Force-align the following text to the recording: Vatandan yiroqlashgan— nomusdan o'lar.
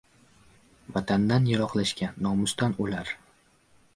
Vatandan 0.95 1.45
yiroqlashgan— 1.51 2.17
nomusdan 2.27 2.75
o'lar. 2.87 3.15